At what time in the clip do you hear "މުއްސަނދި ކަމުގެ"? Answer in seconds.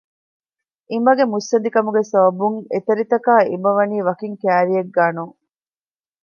1.31-2.01